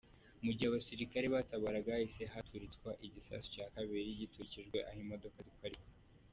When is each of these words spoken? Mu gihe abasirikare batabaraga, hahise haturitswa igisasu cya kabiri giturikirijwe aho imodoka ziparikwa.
Mu 0.43 0.51
gihe 0.55 0.67
abasirikare 0.69 1.25
batabaraga, 1.35 1.89
hahise 1.95 2.23
haturitswa 2.33 2.89
igisasu 3.05 3.47
cya 3.55 3.65
kabiri 3.73 4.19
giturikirijwe 4.21 4.77
aho 4.89 4.99
imodoka 5.05 5.39
ziparikwa. 5.47 5.87